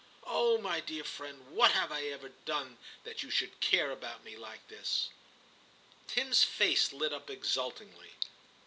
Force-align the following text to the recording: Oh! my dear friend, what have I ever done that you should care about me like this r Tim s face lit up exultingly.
Oh! 0.25 0.57
my 0.57 0.79
dear 0.79 1.03
friend, 1.03 1.45
what 1.51 1.73
have 1.73 1.91
I 1.91 2.05
ever 2.07 2.29
done 2.43 2.79
that 3.03 3.21
you 3.21 3.29
should 3.29 3.59
care 3.59 3.91
about 3.91 4.23
me 4.23 4.35
like 4.35 4.67
this 4.67 5.09
r 5.09 6.15
Tim 6.15 6.29
s 6.29 6.43
face 6.43 6.91
lit 6.91 7.13
up 7.13 7.29
exultingly. 7.29 8.13